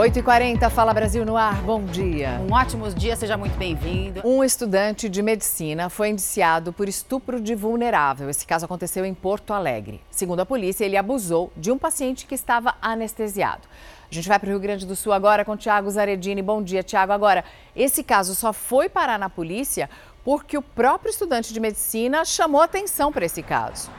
8h40, 0.00 0.70
Fala 0.70 0.94
Brasil 0.94 1.26
no 1.26 1.36
ar, 1.36 1.60
bom 1.60 1.84
dia. 1.84 2.40
Um 2.48 2.54
ótimo 2.54 2.88
dia, 2.88 3.14
seja 3.16 3.36
muito 3.36 3.54
bem-vindo. 3.58 4.22
Um 4.24 4.42
estudante 4.42 5.10
de 5.10 5.20
medicina 5.20 5.90
foi 5.90 6.08
indiciado 6.08 6.72
por 6.72 6.88
estupro 6.88 7.38
de 7.38 7.54
vulnerável. 7.54 8.30
Esse 8.30 8.46
caso 8.46 8.64
aconteceu 8.64 9.04
em 9.04 9.12
Porto 9.12 9.52
Alegre. 9.52 10.00
Segundo 10.10 10.40
a 10.40 10.46
polícia, 10.46 10.86
ele 10.86 10.96
abusou 10.96 11.52
de 11.54 11.70
um 11.70 11.76
paciente 11.76 12.24
que 12.24 12.34
estava 12.34 12.76
anestesiado. 12.80 13.68
A 14.10 14.14
gente 14.14 14.26
vai 14.26 14.38
para 14.38 14.46
o 14.46 14.52
Rio 14.52 14.60
Grande 14.60 14.86
do 14.86 14.96
Sul 14.96 15.12
agora 15.12 15.44
com 15.44 15.54
Tiago 15.54 15.90
Zaredini. 15.90 16.40
Bom 16.40 16.62
dia, 16.62 16.82
Tiago. 16.82 17.12
Agora, 17.12 17.44
esse 17.76 18.02
caso 18.02 18.34
só 18.34 18.54
foi 18.54 18.88
parar 18.88 19.18
na 19.18 19.28
polícia 19.28 19.90
porque 20.24 20.56
o 20.56 20.62
próprio 20.62 21.10
estudante 21.10 21.52
de 21.52 21.60
medicina 21.60 22.24
chamou 22.24 22.62
atenção 22.62 23.12
para 23.12 23.26
esse 23.26 23.42
caso. 23.42 23.90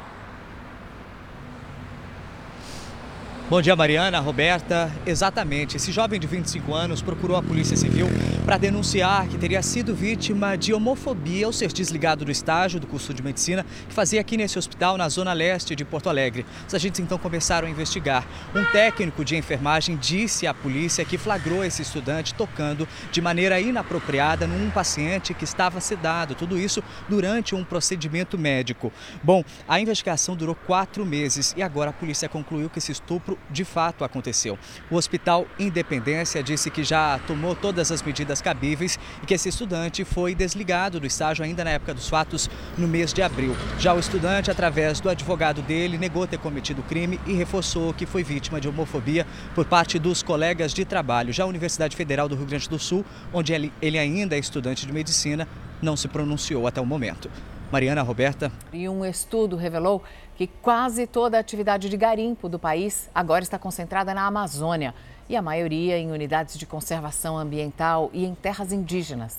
Bom 3.52 3.62
dia, 3.62 3.76
Mariana, 3.76 4.18
Roberta. 4.22 4.90
Exatamente. 5.06 5.76
Esse 5.76 5.92
jovem 5.92 6.18
de 6.18 6.26
25 6.26 6.74
anos 6.74 7.02
procurou 7.02 7.36
a 7.36 7.44
Polícia 7.44 7.76
Civil 7.76 8.08
para 8.46 8.56
denunciar 8.56 9.28
que 9.28 9.38
teria 9.38 9.62
sido 9.62 9.94
vítima 9.94 10.56
de 10.56 10.74
homofobia 10.74 11.46
ao 11.46 11.52
ser 11.52 11.70
desligado 11.74 12.24
do 12.24 12.32
estágio 12.32 12.80
do 12.80 12.88
curso 12.88 13.14
de 13.14 13.22
medicina 13.22 13.66
que 13.90 13.94
fazia 13.94 14.22
aqui 14.22 14.38
nesse 14.38 14.58
hospital 14.58 14.98
na 14.98 15.10
zona 15.10 15.34
leste 15.34 15.76
de 15.76 15.84
Porto 15.84 16.08
Alegre. 16.08 16.46
Os 16.66 16.74
agentes 16.74 17.02
então 17.02 17.18
começaram 17.18 17.68
a 17.68 17.70
investigar. 17.70 18.26
Um 18.56 18.64
técnico 18.72 19.26
de 19.26 19.36
enfermagem 19.36 19.98
disse 19.98 20.48
à 20.48 20.54
polícia 20.54 21.04
que 21.04 21.18
flagrou 21.18 21.62
esse 21.62 21.82
estudante 21.82 22.34
tocando 22.34 22.88
de 23.12 23.20
maneira 23.20 23.60
inapropriada 23.60 24.48
num 24.48 24.70
paciente 24.70 25.34
que 25.34 25.44
estava 25.44 25.82
sedado. 25.82 26.36
Tudo 26.36 26.58
isso 26.58 26.82
durante 27.10 27.54
um 27.54 27.66
procedimento 27.66 28.38
médico. 28.38 28.94
Bom, 29.22 29.44
a 29.68 29.78
investigação 29.78 30.38
durou 30.38 30.56
quatro 30.56 31.06
meses 31.06 31.54
e 31.58 31.62
agora 31.62 31.90
a 31.90 31.94
polícia 31.94 32.30
concluiu 32.30 32.70
que 32.70 32.80
esse 32.80 32.94
estupro 32.94 33.41
de 33.50 33.64
fato 33.66 34.04
aconteceu. 34.04 34.58
O 34.90 34.96
Hospital 34.96 35.46
Independência 35.60 36.42
disse 36.42 36.70
que 36.70 36.84
já 36.84 37.20
tomou 37.28 37.56
todas 37.56 37.92
as 37.92 38.02
medidas 38.02 38.42
cabíveis 38.42 38.98
e 39.22 39.26
que 39.26 39.34
esse 39.34 39.50
estudante 39.50 40.04
foi 40.06 40.34
desligado 40.36 41.00
do 41.00 41.08
estágio 41.08 41.44
ainda 41.44 41.64
na 41.64 41.72
época 41.72 41.94
dos 41.94 42.08
fatos, 42.08 42.50
no 42.78 42.88
mês 42.88 43.14
de 43.14 43.22
abril. 43.22 43.56
Já 43.80 43.94
o 43.94 44.00
estudante, 44.00 44.52
através 44.52 45.00
do 45.00 45.10
advogado 45.10 45.62
dele, 45.62 45.98
negou 45.98 46.26
ter 46.28 46.38
cometido 46.38 46.82
o 46.82 46.84
crime 46.84 47.20
e 47.26 47.34
reforçou 47.34 47.94
que 47.94 48.06
foi 48.06 48.24
vítima 48.24 48.60
de 48.60 48.68
homofobia 48.68 49.26
por 49.54 49.66
parte 49.66 50.00
dos 50.00 50.24
colegas 50.24 50.74
de 50.74 50.86
trabalho. 50.86 51.34
Já 51.34 51.44
a 51.44 51.48
Universidade 51.48 51.96
Federal 51.96 52.28
do 52.28 52.36
Rio 52.36 52.46
Grande 52.46 52.70
do 52.70 52.80
Sul, 52.80 53.06
onde 53.34 53.54
ele, 53.54 53.72
ele 53.82 53.98
ainda 53.98 54.36
é 54.36 54.40
estudante 54.40 54.86
de 54.86 54.94
medicina, 54.94 55.48
não 55.82 55.98
se 55.98 56.08
pronunciou 56.08 56.68
até 56.68 56.80
o 56.80 56.86
momento. 56.86 57.30
Mariana 57.72 58.02
Roberta. 58.02 58.52
E 58.74 58.90
um 58.90 59.06
estudo 59.06 59.56
revelou 59.56 60.04
que 60.42 60.48
quase 60.60 61.06
toda 61.06 61.38
a 61.38 61.40
atividade 61.40 61.88
de 61.88 61.96
garimpo 61.96 62.50
do 62.50 62.58
país 62.58 63.08
agora 63.14 63.44
está 63.44 63.60
concentrada 63.60 64.12
na 64.12 64.26
Amazônia 64.26 64.92
e 65.30 65.36
a 65.36 65.42
maioria 65.42 66.00
em 66.00 66.12
unidades 66.12 66.58
de 66.58 66.66
conservação 66.66 67.38
ambiental 67.38 68.10
e 68.12 68.26
em 68.26 68.34
terras 68.34 68.74
indígenas. 68.74 69.38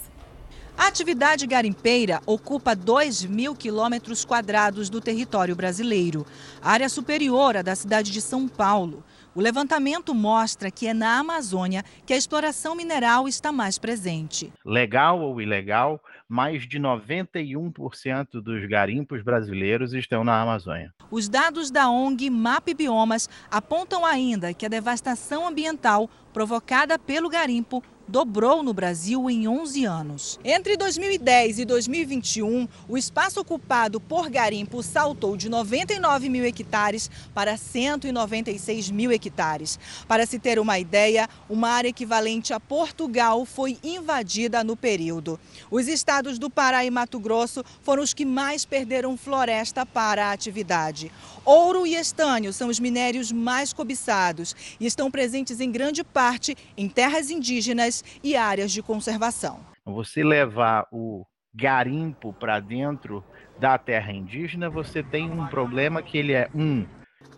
A 0.79 0.87
atividade 0.87 1.45
garimpeira 1.45 2.21
ocupa 2.25 2.77
2 2.77 3.25
mil 3.25 3.53
quilômetros 3.53 4.25
quadrados 4.25 4.89
do 4.89 5.01
território 5.01 5.57
brasileiro, 5.57 6.25
área 6.63 6.89
superior 6.89 7.57
à 7.57 7.63
da 7.63 7.75
cidade 7.75 8.13
de 8.13 8.21
São 8.21 8.47
Paulo. 8.47 9.03
O 9.35 9.41
levantamento 9.41 10.15
mostra 10.15 10.71
que 10.71 10.87
é 10.87 10.95
na 10.95 11.19
Amazônia 11.19 11.85
que 12.07 12.13
a 12.13 12.17
exploração 12.17 12.77
mineral 12.77 13.27
está 13.27 13.51
mais 13.51 13.77
presente. 13.77 14.53
Legal 14.65 15.21
ou 15.21 15.41
ilegal, 15.41 16.01
mais 16.33 16.67
de 16.67 16.81
91% 16.81 18.41
dos 18.41 18.67
garimpos 18.67 19.23
brasileiros 19.23 19.93
estão 19.93 20.25
na 20.25 20.41
Amazônia. 20.41 20.91
Os 21.11 21.29
dados 21.29 21.71
da 21.71 21.91
ONG 21.91 22.31
MAP 22.31 22.73
Biomas 22.75 23.29
apontam 23.51 24.07
ainda 24.07 24.55
que 24.55 24.65
a 24.65 24.69
devastação 24.71 25.47
ambiental 25.47 26.09
provocada 26.33 26.99
pelo 26.99 27.29
garimpo 27.29 27.85
dobrou 28.13 28.63
no 28.63 28.75
Brasil 28.75 29.31
em 29.31 29.49
11 29.49 29.87
anos. 29.87 30.39
Entre 30.45 30.77
2010 30.77 31.61
e 31.61 31.65
2021, 31.65 32.69
o 32.87 32.99
espaço 32.99 33.41
ocupado 33.41 33.99
por 33.99 34.29
garimpo 34.29 34.83
saltou 34.83 35.35
de 35.35 35.49
99 35.49 36.29
mil 36.29 36.45
hectares 36.45 37.11
para 37.33 37.57
196 37.57 38.91
mil 38.91 39.11
hectares. 39.11 39.79
Para 40.07 40.27
se 40.27 40.39
ter 40.39 40.59
uma 40.59 40.79
ideia, 40.79 41.27
uma 41.49 41.71
área 41.71 41.89
equivalente 41.89 42.53
a 42.53 42.61
Portugal 42.61 43.47
foi 43.47 43.79
invadida 43.83 44.63
no 44.63 44.77
período. 44.77 45.41
Os 45.71 45.89
estados 45.89 46.39
do 46.39 46.51
Pará 46.51 46.85
e 46.85 46.91
Mato 46.91 47.19
Grosso 47.19 47.65
foram 47.81 48.03
os 48.03 48.13
que 48.13 48.27
mais 48.27 48.67
perderam 48.67 49.17
floresta 49.17 49.87
para 49.87 50.27
a 50.27 50.33
atividade. 50.33 51.11
Ouro 51.47 51.87
e 51.87 51.95
estânio 51.95 52.53
são 52.53 52.69
os 52.69 52.79
minérios 52.79 53.33
mais 53.33 53.73
cobiçados 53.73 54.55
e 54.79 54.85
estão 54.85 55.11
presentes 55.11 55.61
em 55.61 55.73
grande 55.73 56.05
parte 56.05 56.55
em 56.77 56.91
terras 56.91 57.31
indígenas 57.31 58.02
e 58.23 58.37
áreas 58.37 58.73
de 58.73 58.83
conservação. 58.83 59.61
Você 59.85 60.23
levar 60.23 60.87
o 60.93 61.25
garimpo 61.55 62.33
para 62.33 62.61
dentro 62.61 63.25
da 63.59 63.77
terra 63.77 64.13
indígena, 64.13 64.71
você 64.71 65.03
tem 65.03 65.31
um 65.31 65.47
problema 65.47 66.03
que 66.03 66.19
ele 66.19 66.33
é 66.33 66.49
um 66.55 66.87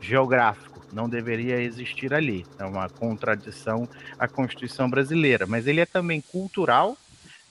geográfico, 0.00 0.80
não 0.92 1.08
deveria 1.08 1.60
existir 1.60 2.14
ali. 2.14 2.44
É 2.58 2.64
uma 2.64 2.88
contradição 2.88 3.88
à 4.18 4.28
Constituição 4.28 4.88
brasileira, 4.88 5.46
mas 5.46 5.66
ele 5.66 5.80
é 5.80 5.86
também 5.86 6.20
cultural, 6.20 6.96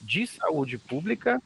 de 0.00 0.26
saúde 0.26 0.76
pública 0.76 1.40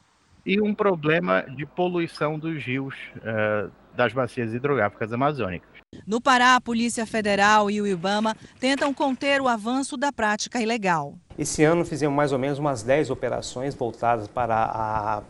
e 0.45 0.59
um 0.59 0.73
problema 0.73 1.41
de 1.41 1.65
poluição 1.65 2.37
dos 2.37 2.63
rios 2.63 2.93
uh, 3.17 3.71
das 3.95 4.13
bacias 4.13 4.53
hidrográficas 4.53 5.11
amazônicas. 5.13 5.69
No 6.05 6.21
Pará, 6.21 6.55
a 6.55 6.61
Polícia 6.61 7.05
Federal 7.05 7.71
e 7.71 7.81
o 7.81 7.87
IBAMA 7.87 8.35
tentam 8.59 8.93
conter 8.93 9.41
o 9.41 9.47
avanço 9.47 9.97
da 9.97 10.11
prática 10.11 10.61
ilegal. 10.61 11.17
Esse 11.39 11.63
ano 11.63 11.85
fizemos 11.85 12.13
mais 12.13 12.33
ou 12.33 12.37
menos 12.37 12.59
umas 12.59 12.83
10 12.83 13.09
operações 13.09 13.73
voltadas 13.73 14.27
para 14.27 14.55
a 14.55 15.23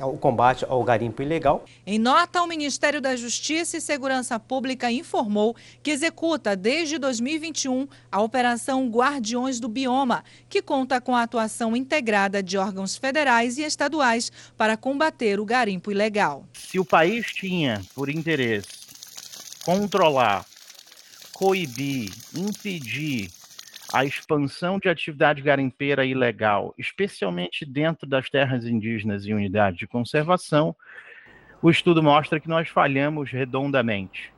o 0.00 0.16
combate 0.16 0.64
ao 0.68 0.84
garimpo 0.84 1.20
ilegal. 1.22 1.64
Em 1.84 1.98
nota, 1.98 2.40
o 2.40 2.46
Ministério 2.46 3.00
da 3.00 3.16
Justiça 3.16 3.76
e 3.76 3.80
Segurança 3.80 4.38
Pública 4.38 4.92
informou 4.92 5.56
que 5.82 5.90
executa 5.90 6.54
desde 6.54 6.98
2021 6.98 7.88
a 8.12 8.22
Operação 8.22 8.88
Guardiões 8.88 9.58
do 9.58 9.68
Bioma, 9.68 10.22
que 10.48 10.62
conta 10.62 11.00
com 11.00 11.16
a 11.16 11.24
atuação 11.24 11.76
integrada 11.76 12.40
de 12.40 12.56
órgãos 12.56 12.96
federais 12.96 13.58
e 13.58 13.62
estaduais 13.62 14.30
para 14.56 14.76
combater 14.76 15.40
o 15.40 15.44
garimpo 15.44 15.90
ilegal. 15.90 16.44
Se 16.52 16.78
o 16.78 16.84
país 16.84 17.26
tinha 17.32 17.82
por 17.92 18.08
interesse 18.08 18.68
controlar, 19.64 20.46
coibir, 21.32 22.12
impedir 22.36 23.32
a 23.92 24.04
expansão 24.04 24.78
de 24.78 24.88
atividade 24.88 25.42
garimpeira 25.42 26.04
ilegal, 26.04 26.74
especialmente 26.76 27.64
dentro 27.64 28.06
das 28.06 28.28
terras 28.28 28.66
indígenas 28.66 29.24
e 29.24 29.32
unidades 29.32 29.78
de 29.78 29.86
conservação, 29.86 30.74
o 31.62 31.70
estudo 31.70 32.02
mostra 32.02 32.38
que 32.38 32.48
nós 32.48 32.68
falhamos 32.68 33.30
redondamente. 33.30 34.32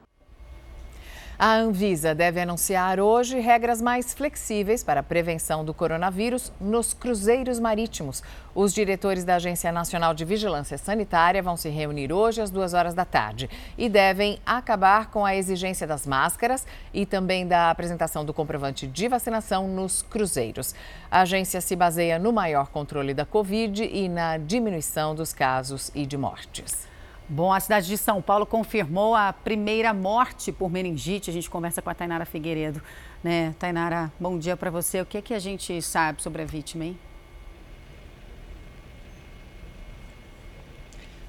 A 1.42 1.54
Anvisa 1.54 2.14
deve 2.14 2.38
anunciar 2.38 3.00
hoje 3.00 3.40
regras 3.40 3.80
mais 3.80 4.12
flexíveis 4.12 4.84
para 4.84 5.00
a 5.00 5.02
prevenção 5.02 5.64
do 5.64 5.72
coronavírus 5.72 6.52
nos 6.60 6.92
cruzeiros 6.92 7.58
marítimos. 7.58 8.22
Os 8.54 8.74
diretores 8.74 9.24
da 9.24 9.36
Agência 9.36 9.72
Nacional 9.72 10.12
de 10.12 10.22
Vigilância 10.22 10.76
Sanitária 10.76 11.42
vão 11.42 11.56
se 11.56 11.70
reunir 11.70 12.12
hoje 12.12 12.42
às 12.42 12.50
duas 12.50 12.74
horas 12.74 12.92
da 12.92 13.06
tarde 13.06 13.48
e 13.78 13.88
devem 13.88 14.38
acabar 14.44 15.10
com 15.10 15.24
a 15.24 15.34
exigência 15.34 15.86
das 15.86 16.06
máscaras 16.06 16.66
e 16.92 17.06
também 17.06 17.46
da 17.46 17.70
apresentação 17.70 18.22
do 18.22 18.34
comprovante 18.34 18.86
de 18.86 19.08
vacinação 19.08 19.66
nos 19.66 20.02
cruzeiros. 20.02 20.74
A 21.10 21.22
agência 21.22 21.62
se 21.62 21.74
baseia 21.74 22.18
no 22.18 22.34
maior 22.34 22.66
controle 22.66 23.14
da 23.14 23.24
Covid 23.24 23.82
e 23.82 24.10
na 24.10 24.36
diminuição 24.36 25.14
dos 25.14 25.32
casos 25.32 25.90
e 25.94 26.04
de 26.04 26.18
mortes. 26.18 26.89
Bom, 27.32 27.52
a 27.52 27.60
cidade 27.60 27.86
de 27.86 27.96
São 27.96 28.20
Paulo 28.20 28.44
confirmou 28.44 29.14
a 29.14 29.32
primeira 29.32 29.94
morte 29.94 30.50
por 30.50 30.68
meningite. 30.68 31.30
A 31.30 31.32
gente 31.32 31.48
conversa 31.48 31.80
com 31.80 31.88
a 31.88 31.94
Tainara 31.94 32.26
Figueiredo. 32.26 32.82
Né? 33.22 33.54
Tainara, 33.56 34.10
bom 34.18 34.36
dia 34.36 34.56
para 34.56 34.68
você. 34.68 35.00
O 35.00 35.06
que, 35.06 35.16
é 35.16 35.22
que 35.22 35.32
a 35.32 35.38
gente 35.38 35.80
sabe 35.80 36.20
sobre 36.20 36.42
a 36.42 36.44
vítima, 36.44 36.86
hein? 36.86 36.98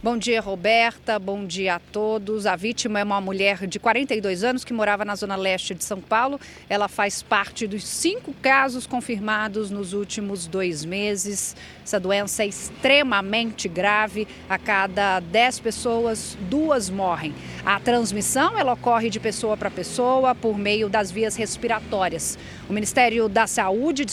Bom 0.04 0.18
dia, 0.18 0.42
Roberta. 0.42 1.20
Bom 1.20 1.46
dia 1.46 1.76
a 1.76 1.80
todos. 1.80 2.48
A 2.48 2.56
vítima 2.56 3.00
é 3.00 3.04
uma 3.04 3.22
mulher 3.22 3.68
de 3.68 3.78
42 3.78 4.44
anos 4.44 4.66
que 4.66 4.74
morava 4.74 5.06
na 5.06 5.16
zona 5.16 5.36
leste 5.36 5.76
de 5.76 5.84
São 5.84 6.02
Paulo. 6.02 6.40
Ela 6.68 6.88
faz 6.88 7.22
parte 7.22 7.68
dos 7.68 7.86
cinco 7.86 8.34
casos 8.42 8.88
confirmados 8.88 9.70
nos 9.70 9.94
últimos 9.94 10.48
dois 10.48 10.84
meses. 10.84 11.56
Essa 11.84 12.00
doença 12.00 12.42
é 12.42 12.48
extremamente 12.48 13.68
grave. 13.68 14.28
A 14.50 14.58
cada 14.58 15.20
10 15.20 15.60
pessoas, 15.60 16.36
duas 16.50 16.90
morrem. 16.90 17.36
A 17.64 17.80
transmissão 17.80 18.58
ela 18.58 18.74
ocorre 18.74 19.08
de 19.08 19.20
pessoa 19.20 19.56
para 19.56 19.70
pessoa 19.70 20.34
por 20.34 20.58
meio 20.58 20.90
das 20.90 21.12
vias 21.12 21.36
respiratórias. 21.36 22.40
O 22.68 22.74
Ministério 22.74 23.30
da 23.30 23.46
Saúde 23.46 24.04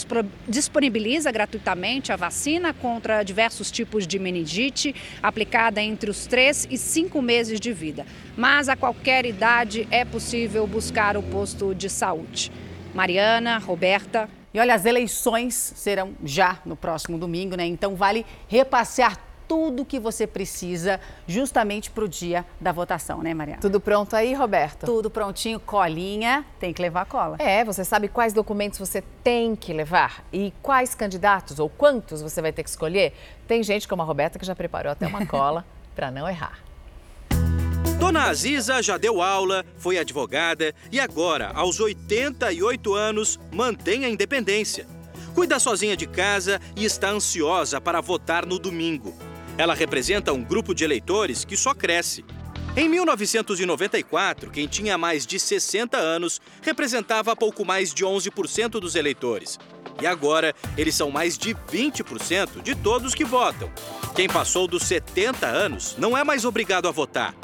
disponibiliza 0.46 1.32
gratuitamente 1.32 2.12
a 2.12 2.16
vacina 2.16 2.74
contra 2.74 3.22
diversos 3.22 3.70
tipos 3.70 4.06
de 4.06 4.18
meningite, 4.18 4.94
aplicada 5.22 5.77
entre 5.80 6.10
os 6.10 6.26
3 6.26 6.68
e 6.70 6.78
5 6.78 7.20
meses 7.22 7.60
de 7.60 7.72
vida. 7.72 8.06
Mas 8.36 8.68
a 8.68 8.76
qualquer 8.76 9.26
idade 9.26 9.86
é 9.90 10.04
possível 10.04 10.66
buscar 10.66 11.16
o 11.16 11.22
posto 11.22 11.74
de 11.74 11.88
saúde. 11.88 12.50
Mariana, 12.94 13.58
Roberta. 13.58 14.28
E 14.52 14.58
olha, 14.58 14.74
as 14.74 14.84
eleições 14.86 15.54
serão 15.54 16.14
já 16.24 16.58
no 16.64 16.74
próximo 16.74 17.18
domingo, 17.18 17.56
né? 17.56 17.66
Então 17.66 17.94
vale 17.94 18.24
repassear 18.48 19.27
tudo 19.48 19.84
que 19.84 19.98
você 19.98 20.26
precisa 20.26 21.00
justamente 21.26 21.90
para 21.90 22.04
o 22.04 22.08
dia 22.08 22.44
da 22.60 22.70
votação, 22.70 23.22
né, 23.22 23.32
Mariana? 23.32 23.60
Tudo 23.60 23.80
pronto 23.80 24.14
aí, 24.14 24.34
Roberto? 24.34 24.84
Tudo 24.84 25.10
prontinho, 25.10 25.58
colinha, 25.58 26.44
tem 26.60 26.72
que 26.74 26.82
levar 26.82 27.06
cola. 27.06 27.36
É, 27.38 27.64
você 27.64 27.82
sabe 27.84 28.08
quais 28.08 28.34
documentos 28.34 28.78
você 28.78 29.02
tem 29.24 29.56
que 29.56 29.72
levar 29.72 30.22
e 30.30 30.52
quais 30.62 30.94
candidatos 30.94 31.58
ou 31.58 31.70
quantos 31.70 32.20
você 32.20 32.42
vai 32.42 32.52
ter 32.52 32.62
que 32.62 32.68
escolher? 32.68 33.14
Tem 33.48 33.62
gente 33.62 33.88
como 33.88 34.02
a 34.02 34.04
Roberta 34.04 34.38
que 34.38 34.44
já 34.44 34.54
preparou 34.54 34.92
até 34.92 35.06
uma 35.06 35.24
cola 35.26 35.64
para 35.96 36.10
não 36.10 36.28
errar. 36.28 36.58
Dona 37.98 38.26
Aziza 38.26 38.80
já 38.80 38.96
deu 38.96 39.20
aula, 39.20 39.64
foi 39.76 39.98
advogada 39.98 40.72
e 40.92 41.00
agora, 41.00 41.50
aos 41.54 41.80
88 41.80 42.94
anos, 42.94 43.40
mantém 43.50 44.04
a 44.04 44.08
independência. 44.08 44.86
Cuida 45.34 45.58
sozinha 45.58 45.96
de 45.96 46.06
casa 46.06 46.60
e 46.76 46.84
está 46.84 47.10
ansiosa 47.10 47.80
para 47.80 48.00
votar 48.00 48.46
no 48.46 48.58
domingo. 48.58 49.14
Ela 49.58 49.74
representa 49.74 50.32
um 50.32 50.42
grupo 50.42 50.72
de 50.72 50.84
eleitores 50.84 51.44
que 51.44 51.56
só 51.56 51.74
cresce. 51.74 52.24
Em 52.76 52.88
1994, 52.88 54.52
quem 54.52 54.68
tinha 54.68 54.96
mais 54.96 55.26
de 55.26 55.40
60 55.40 55.96
anos 55.96 56.40
representava 56.62 57.34
pouco 57.34 57.64
mais 57.64 57.92
de 57.92 58.04
11% 58.04 58.78
dos 58.78 58.94
eleitores. 58.94 59.58
E 60.00 60.06
agora, 60.06 60.54
eles 60.76 60.94
são 60.94 61.10
mais 61.10 61.36
de 61.36 61.56
20% 61.56 62.62
de 62.62 62.76
todos 62.76 63.16
que 63.16 63.24
votam. 63.24 63.68
Quem 64.14 64.28
passou 64.28 64.68
dos 64.68 64.84
70 64.84 65.44
anos 65.44 65.96
não 65.98 66.16
é 66.16 66.22
mais 66.22 66.44
obrigado 66.44 66.86
a 66.86 66.92
votar. 66.92 67.34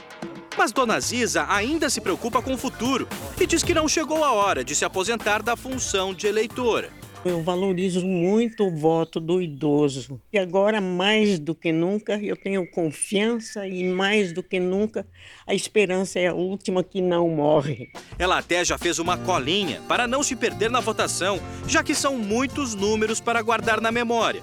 Mas 0.56 0.70
Dona 0.70 1.00
Ziza 1.00 1.46
ainda 1.49 1.90
se 1.90 2.00
preocupa 2.00 2.40
com 2.40 2.55
o 2.55 2.58
futuro 2.58 3.08
e 3.40 3.44
diz 3.44 3.64
que 3.64 3.75
não 3.75 3.88
chegou 3.88 4.22
a 4.22 4.31
hora 4.31 4.62
de 4.62 4.76
se 4.76 4.84
aposentar 4.84 5.43
da 5.43 5.56
função 5.56 6.14
de 6.14 6.28
eleitora. 6.28 6.93
Eu 7.25 7.43
valorizo 7.43 8.05
muito 8.05 8.67
o 8.67 8.71
voto 8.71 9.19
do 9.19 9.41
idoso. 9.41 10.21
E 10.31 10.38
agora, 10.38 10.79
mais 10.81 11.38
do 11.38 11.55
que 11.55 11.73
nunca, 11.73 12.17
eu 12.23 12.37
tenho 12.37 12.71
confiança 12.71 13.67
e 13.67 13.85
mais 13.85 14.32
do 14.32 14.43
que 14.43 14.61
nunca, 14.61 15.06
a 15.47 15.55
esperança 15.55 16.19
é 16.19 16.26
a 16.26 16.35
última 16.35 16.85
que 16.85 17.00
não 17.00 17.29
morre. 17.29 17.91
Ela 18.19 18.38
até 18.38 18.62
já 18.62 18.76
fez 18.76 18.99
uma 18.99 19.17
colinha 19.17 19.81
para 19.88 20.06
não 20.06 20.23
se 20.23 20.37
perder 20.37 20.71
na 20.71 20.81
votação, 20.81 21.41
já 21.67 21.82
que 21.82 21.94
são 21.94 22.19
muitos 22.19 22.75
números 22.75 23.21
para 23.21 23.41
guardar 23.41 23.81
na 23.81 23.91
memória. 23.91 24.43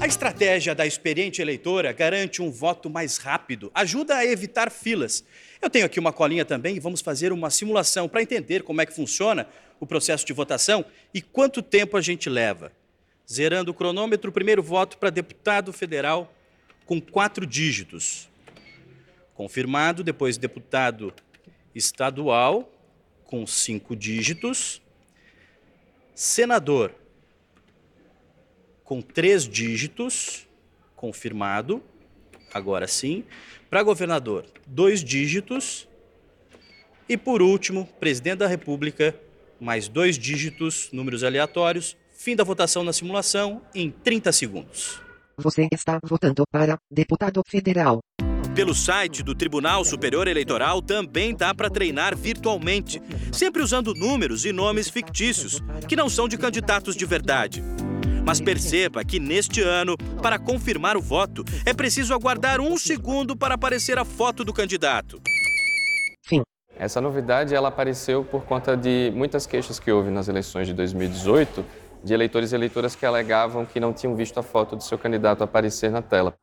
A 0.00 0.06
estratégia 0.06 0.74
da 0.74 0.86
experiente 0.86 1.42
eleitora 1.42 1.92
garante 1.92 2.40
um 2.40 2.50
voto 2.50 2.88
mais 2.88 3.16
rápido, 3.18 3.70
ajuda 3.74 4.16
a 4.16 4.24
evitar 4.24 4.70
filas. 4.70 5.24
Eu 5.60 5.68
tenho 5.68 5.84
aqui 5.84 5.98
uma 5.98 6.12
colinha 6.12 6.44
também 6.44 6.76
e 6.76 6.80
vamos 6.80 7.00
fazer 7.00 7.32
uma 7.32 7.50
simulação 7.50 8.08
para 8.08 8.22
entender 8.22 8.62
como 8.62 8.80
é 8.80 8.86
que 8.86 8.94
funciona 8.94 9.48
o 9.80 9.86
processo 9.86 10.24
de 10.24 10.32
votação 10.32 10.84
e 11.12 11.20
quanto 11.20 11.60
tempo 11.60 11.96
a 11.96 12.00
gente 12.00 12.30
leva. 12.30 12.72
Zerando 13.30 13.72
o 13.72 13.74
cronômetro, 13.74 14.30
primeiro 14.30 14.62
voto 14.62 14.96
para 14.98 15.10
deputado 15.10 15.72
federal 15.72 16.32
com 16.86 17.00
quatro 17.00 17.44
dígitos. 17.44 18.28
Confirmado, 19.34 20.02
depois 20.02 20.38
deputado 20.38 21.12
estadual 21.74 22.72
com 23.24 23.46
cinco 23.46 23.94
dígitos. 23.94 24.80
Senador 26.14 26.94
com 28.88 29.02
três 29.02 29.46
dígitos, 29.46 30.48
confirmado, 30.96 31.82
agora 32.54 32.88
sim. 32.88 33.22
Para 33.68 33.82
governador, 33.82 34.46
dois 34.66 35.04
dígitos. 35.04 35.86
E 37.06 37.14
por 37.14 37.42
último, 37.42 37.86
presidente 38.00 38.38
da 38.38 38.46
República, 38.46 39.14
mais 39.60 39.88
dois 39.88 40.18
dígitos, 40.18 40.88
números 40.90 41.22
aleatórios. 41.22 41.98
Fim 42.16 42.34
da 42.34 42.42
votação 42.42 42.82
na 42.82 42.94
simulação 42.94 43.60
em 43.74 43.90
30 43.90 44.32
segundos. 44.32 45.02
Você 45.36 45.68
está 45.70 46.00
votando 46.02 46.44
para 46.50 46.78
deputado 46.90 47.42
federal. 47.46 47.98
Pelo 48.54 48.74
site 48.74 49.22
do 49.22 49.34
Tribunal 49.34 49.84
Superior 49.84 50.26
Eleitoral 50.26 50.80
também 50.80 51.36
dá 51.36 51.54
para 51.54 51.68
treinar 51.68 52.16
virtualmente, 52.16 53.02
sempre 53.30 53.62
usando 53.62 53.92
números 53.92 54.46
e 54.46 54.52
nomes 54.52 54.88
fictícios, 54.88 55.60
que 55.86 55.94
não 55.94 56.08
são 56.08 56.26
de 56.26 56.38
candidatos 56.38 56.96
de 56.96 57.04
verdade. 57.04 57.62
Mas 58.28 58.42
perceba 58.42 59.02
que 59.02 59.18
neste 59.18 59.62
ano, 59.62 59.96
para 60.20 60.38
confirmar 60.38 60.98
o 60.98 61.00
voto, 61.00 61.42
é 61.64 61.72
preciso 61.72 62.12
aguardar 62.12 62.60
um 62.60 62.76
segundo 62.76 63.34
para 63.34 63.54
aparecer 63.54 63.98
a 63.98 64.04
foto 64.04 64.44
do 64.44 64.52
candidato. 64.52 65.18
Fim. 66.26 66.42
Essa 66.76 67.00
novidade 67.00 67.54
ela 67.54 67.68
apareceu 67.68 68.22
por 68.22 68.44
conta 68.44 68.76
de 68.76 69.10
muitas 69.16 69.46
queixas 69.46 69.80
que 69.80 69.90
houve 69.90 70.10
nas 70.10 70.28
eleições 70.28 70.66
de 70.66 70.74
2018 70.74 71.64
de 72.04 72.12
eleitores 72.12 72.52
e 72.52 72.54
eleitoras 72.54 72.94
que 72.94 73.06
alegavam 73.06 73.64
que 73.64 73.80
não 73.80 73.94
tinham 73.94 74.14
visto 74.14 74.38
a 74.38 74.42
foto 74.42 74.76
do 74.76 74.82
seu 74.82 74.98
candidato 74.98 75.42
aparecer 75.42 75.90
na 75.90 76.02
tela. 76.02 76.34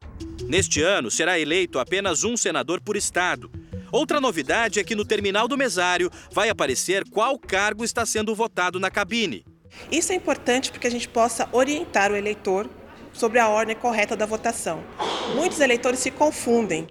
Neste 0.41 0.81
ano, 0.81 1.11
será 1.11 1.37
eleito 1.37 1.77
apenas 1.77 2.23
um 2.23 2.35
senador 2.35 2.81
por 2.81 2.97
estado. 2.97 3.51
Outra 3.91 4.19
novidade 4.19 4.79
é 4.79 4.83
que 4.83 4.95
no 4.95 5.05
terminal 5.05 5.47
do 5.47 5.55
mesário 5.55 6.09
vai 6.31 6.49
aparecer 6.49 7.07
qual 7.11 7.37
cargo 7.37 7.85
está 7.85 8.07
sendo 8.07 8.33
votado 8.33 8.79
na 8.79 8.89
cabine. 8.89 9.45
Isso 9.91 10.11
é 10.11 10.15
importante 10.15 10.71
porque 10.71 10.87
a 10.87 10.91
gente 10.91 11.07
possa 11.07 11.47
orientar 11.51 12.11
o 12.11 12.15
eleitor 12.15 12.69
sobre 13.13 13.39
a 13.39 13.47
ordem 13.47 13.75
correta 13.75 14.15
da 14.15 14.25
votação. 14.25 14.83
Muitos 15.35 15.59
eleitores 15.59 15.99
se 15.99 16.11
confundem. 16.11 16.87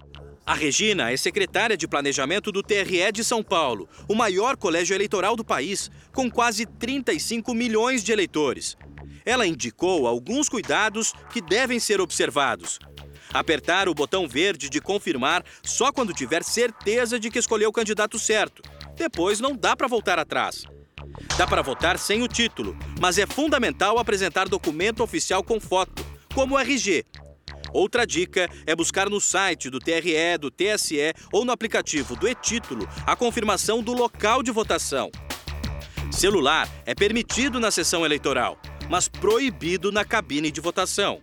A 0.47 0.55
Regina 0.55 1.11
é 1.11 1.17
secretária 1.17 1.77
de 1.77 1.89
Planejamento 1.89 2.53
do 2.53 2.63
TRE 2.63 3.11
de 3.13 3.25
São 3.25 3.43
Paulo, 3.43 3.89
o 4.07 4.15
maior 4.15 4.57
colégio 4.57 4.95
eleitoral 4.95 5.37
do 5.37 5.45
país, 5.45 5.91
com 6.13 6.31
quase 6.31 6.67
35 6.67 7.55
milhões 7.55 8.05
de 8.05 8.13
eleitores. 8.13 8.77
Ela 9.25 9.47
indicou 9.47 10.07
alguns 10.07 10.51
cuidados 10.51 11.15
que 11.33 11.41
devem 11.41 11.79
ser 11.79 11.99
observados. 11.99 12.79
Apertar 13.33 13.89
o 13.89 13.95
botão 13.95 14.29
verde 14.29 14.69
de 14.69 14.83
confirmar 14.83 15.43
só 15.63 15.91
quando 15.91 16.13
tiver 16.13 16.45
certeza 16.45 17.19
de 17.19 17.31
que 17.31 17.39
escolheu 17.39 17.71
o 17.71 17.73
candidato 17.73 18.19
certo. 18.19 18.63
Depois 18.95 19.41
não 19.41 19.57
dá 19.57 19.75
para 19.75 19.89
voltar 19.89 20.19
atrás. 20.19 20.65
Dá 21.37 21.47
para 21.47 21.63
votar 21.63 21.99
sem 21.99 22.23
o 22.23 22.29
título, 22.29 22.77
mas 23.01 23.19
é 23.19 23.27
fundamental 23.27 23.99
apresentar 23.99 24.49
documento 24.49 25.03
oficial 25.03 25.43
com 25.43 25.61
foto, 25.61 26.05
como 26.35 26.55
o 26.55 26.59
RG. 26.59 27.05
Outra 27.73 28.07
dica 28.07 28.49
é 28.67 28.77
buscar 28.77 29.11
no 29.11 29.21
site 29.21 29.69
do 29.69 29.81
TRE, 29.81 30.39
do 30.39 30.51
TSE 30.51 31.13
ou 31.33 31.45
no 31.45 31.51
aplicativo 31.51 32.15
do 32.15 32.29
e-título 32.29 32.89
a 33.05 33.17
confirmação 33.17 33.83
do 33.83 33.93
local 33.93 34.43
de 34.43 34.53
votação. 34.53 35.11
Celular 36.13 36.69
é 36.87 36.95
permitido 36.95 37.59
na 37.59 37.73
sessão 37.73 38.05
eleitoral, 38.05 38.57
mas 38.89 39.09
proibido 39.09 39.91
na 39.91 40.05
cabine 40.05 40.53
de 40.53 40.61
votação. 40.61 41.21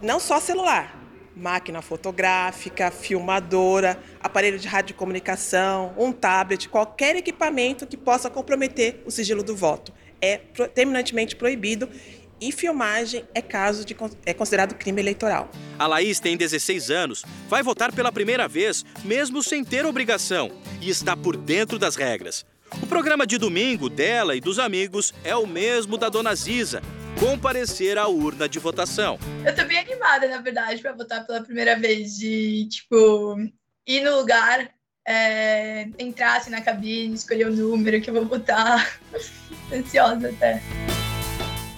Não 0.00 0.18
só 0.18 0.40
celular, 0.40 1.03
máquina 1.36 1.82
fotográfica, 1.82 2.90
filmadora, 2.90 3.98
aparelho 4.20 4.58
de 4.58 4.68
radiocomunicação, 4.68 5.94
um 5.98 6.12
tablet, 6.12 6.68
qualquer 6.68 7.16
equipamento 7.16 7.86
que 7.86 7.96
possa 7.96 8.30
comprometer 8.30 9.02
o 9.04 9.10
sigilo 9.10 9.42
do 9.42 9.56
voto. 9.56 9.92
É 10.20 10.38
terminantemente 10.74 11.36
proibido 11.36 11.88
e 12.40 12.52
filmagem 12.52 13.24
é 13.34 13.40
caso 13.40 13.84
de 13.84 13.96
é 14.26 14.34
considerado 14.34 14.74
crime 14.74 15.00
eleitoral. 15.00 15.50
A 15.78 15.86
Laís 15.86 16.20
tem 16.20 16.36
16 16.36 16.90
anos, 16.90 17.24
vai 17.48 17.62
votar 17.62 17.92
pela 17.92 18.12
primeira 18.12 18.46
vez, 18.46 18.84
mesmo 19.04 19.42
sem 19.42 19.64
ter 19.64 19.86
obrigação, 19.86 20.50
e 20.80 20.90
está 20.90 21.16
por 21.16 21.36
dentro 21.36 21.78
das 21.78 21.96
regras. 21.96 22.44
O 22.82 22.86
programa 22.86 23.26
de 23.26 23.38
domingo 23.38 23.88
dela 23.88 24.34
e 24.34 24.40
dos 24.40 24.58
amigos 24.58 25.14
é 25.22 25.34
o 25.36 25.46
mesmo 25.46 25.96
da 25.96 26.08
dona 26.08 26.34
Ziza, 26.34 26.82
comparecer 27.18 27.98
à 27.98 28.08
urna 28.08 28.48
de 28.48 28.58
votação. 28.58 29.18
Eu 29.44 29.54
tô 29.54 29.64
bem 29.64 29.78
animada, 29.78 30.28
na 30.28 30.38
verdade, 30.38 30.80
para 30.80 30.92
votar 30.92 31.26
pela 31.26 31.42
primeira 31.42 31.78
vez, 31.78 32.16
de, 32.16 32.68
tipo, 32.68 33.36
ir 33.86 34.02
no 34.02 34.16
lugar, 34.16 34.70
é, 35.06 35.88
entrar 35.98 36.38
assim, 36.38 36.50
na 36.50 36.60
cabine, 36.60 37.14
escolher 37.14 37.46
o 37.46 37.52
número 37.52 38.00
que 38.00 38.10
eu 38.10 38.14
vou 38.14 38.26
votar. 38.26 38.98
Ansiosa 39.72 40.28
até. 40.30 40.60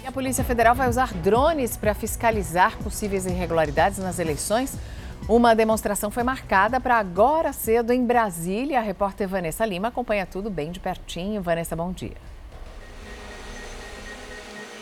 E 0.03 0.07
a 0.07 0.13
Polícia 0.13 0.45
Federal 0.45 0.75
vai 0.75 0.89
usar 0.89 1.13
drones 1.15 1.77
para 1.77 1.95
fiscalizar 1.95 2.77
possíveis 2.79 3.27
irregularidades 3.27 3.99
nas 3.99 4.19
eleições. 4.19 4.77
Uma 5.29 5.55
demonstração 5.55 6.11
foi 6.11 6.23
marcada 6.23 6.81
para 6.81 6.97
agora 6.97 7.53
cedo 7.53 7.93
em 7.93 8.05
Brasília. 8.05 8.79
A 8.79 8.83
repórter 8.83 9.27
Vanessa 9.27 9.67
Lima 9.67 9.89
acompanha 9.89 10.25
tudo 10.25 10.49
bem 10.49 10.71
de 10.71 10.79
pertinho. 10.79 11.43
Vanessa, 11.43 11.75
bom 11.75 11.93
dia. 11.93 12.36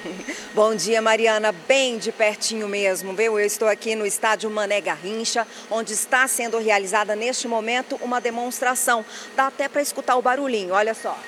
Bom 0.55 0.75
dia, 0.75 1.01
Mariana. 1.01 1.53
Bem 1.53 1.99
de 1.99 2.13
pertinho 2.13 2.69
mesmo, 2.69 3.15
viu? 3.15 3.39
Eu 3.39 3.47
estou 3.47 3.69
aqui 3.69 3.95
no 3.95 4.07
estádio 4.07 4.51
Mané 4.51 4.81
Garrincha, 4.81 5.47
onde 5.71 5.93
está 5.93 6.27
sendo 6.29 6.59
realizada 6.59 7.17
neste 7.17 7.49
momento 7.49 7.99
uma 8.03 8.21
demonstração. 8.21 9.05
Dá 9.37 9.47
até 9.47 9.69
para 9.69 9.83
escutar 9.83 10.17
o 10.17 10.23
barulhinho, 10.23 10.75
olha 10.75 10.95
só. 10.95 11.19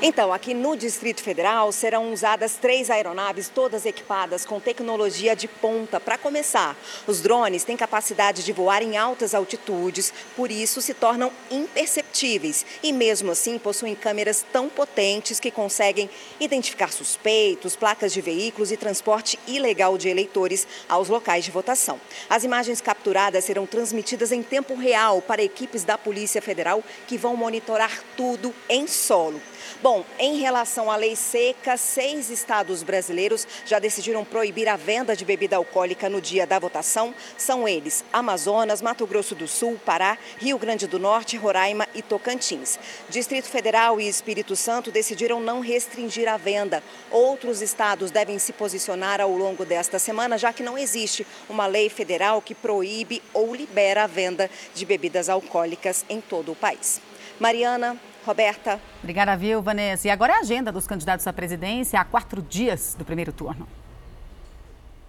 Então, 0.00 0.32
aqui 0.32 0.54
no 0.54 0.76
Distrito 0.76 1.20
Federal 1.20 1.72
serão 1.72 2.12
usadas 2.12 2.54
três 2.54 2.88
aeronaves, 2.88 3.48
todas 3.52 3.84
equipadas 3.84 4.46
com 4.46 4.60
tecnologia 4.60 5.34
de 5.34 5.48
ponta. 5.48 5.98
Para 5.98 6.16
começar, 6.16 6.76
os 7.04 7.20
drones 7.20 7.64
têm 7.64 7.76
capacidade 7.76 8.44
de 8.44 8.52
voar 8.52 8.80
em 8.80 8.96
altas 8.96 9.34
altitudes, 9.34 10.12
por 10.36 10.52
isso 10.52 10.80
se 10.80 10.94
tornam 10.94 11.32
imperceptíveis 11.50 12.64
e, 12.80 12.92
mesmo 12.92 13.32
assim, 13.32 13.58
possuem 13.58 13.96
câmeras 13.96 14.46
tão 14.52 14.68
potentes 14.68 15.40
que 15.40 15.50
conseguem 15.50 16.08
identificar 16.38 16.92
suspeitos, 16.92 17.74
placas 17.74 18.12
de 18.12 18.20
veículos 18.20 18.70
e 18.70 18.76
transporte 18.76 19.36
ilegal 19.48 19.98
de 19.98 20.08
eleitores 20.08 20.64
aos 20.88 21.08
locais 21.08 21.44
de 21.44 21.50
votação. 21.50 22.00
As 22.30 22.44
imagens 22.44 22.80
capturadas 22.80 23.44
serão 23.44 23.66
transmitidas 23.66 24.30
em 24.30 24.44
tempo 24.44 24.76
real 24.76 25.20
para 25.20 25.42
equipes 25.42 25.82
da 25.82 25.98
Polícia 25.98 26.40
Federal 26.40 26.84
que 27.08 27.18
vão 27.18 27.34
monitorar 27.34 28.00
tudo 28.16 28.54
em 28.68 28.86
solo. 28.86 29.42
Bom, 29.82 30.04
em 30.18 30.38
relação 30.38 30.90
à 30.90 30.96
lei 30.96 31.14
seca, 31.14 31.76
seis 31.76 32.30
estados 32.30 32.82
brasileiros 32.82 33.46
já 33.64 33.78
decidiram 33.78 34.24
proibir 34.24 34.68
a 34.68 34.76
venda 34.76 35.14
de 35.14 35.24
bebida 35.24 35.56
alcoólica 35.56 36.08
no 36.08 36.20
dia 36.20 36.46
da 36.46 36.58
votação. 36.58 37.14
São 37.36 37.68
eles 37.68 38.04
Amazonas, 38.12 38.82
Mato 38.82 39.06
Grosso 39.06 39.34
do 39.34 39.46
Sul, 39.46 39.80
Pará, 39.84 40.18
Rio 40.38 40.58
Grande 40.58 40.86
do 40.86 40.98
Norte, 40.98 41.36
Roraima 41.36 41.86
e 41.94 42.02
Tocantins. 42.02 42.78
Distrito 43.08 43.48
Federal 43.48 44.00
e 44.00 44.08
Espírito 44.08 44.56
Santo 44.56 44.90
decidiram 44.90 45.40
não 45.40 45.60
restringir 45.60 46.28
a 46.28 46.36
venda. 46.36 46.82
Outros 47.10 47.62
estados 47.62 48.10
devem 48.10 48.38
se 48.38 48.52
posicionar 48.52 49.20
ao 49.20 49.30
longo 49.30 49.64
desta 49.64 49.98
semana, 49.98 50.38
já 50.38 50.52
que 50.52 50.62
não 50.62 50.76
existe 50.76 51.26
uma 51.48 51.66
lei 51.66 51.88
federal 51.88 52.42
que 52.42 52.54
proíbe 52.54 53.22
ou 53.32 53.54
libera 53.54 54.04
a 54.04 54.06
venda 54.06 54.50
de 54.74 54.84
bebidas 54.84 55.28
alcoólicas 55.28 56.04
em 56.08 56.20
todo 56.20 56.52
o 56.52 56.56
país. 56.56 57.00
Mariana, 57.38 57.96
Roberta. 58.24 58.80
Obrigada, 59.02 59.36
viu, 59.36 59.62
Vanessa. 59.62 60.08
E 60.08 60.10
agora 60.10 60.34
é 60.34 60.36
a 60.36 60.40
agenda 60.40 60.70
dos 60.70 60.86
candidatos 60.86 61.26
à 61.26 61.32
presidência 61.32 62.00
há 62.00 62.04
quatro 62.04 62.42
dias 62.42 62.94
do 62.98 63.04
primeiro 63.04 63.32
turno. 63.32 63.66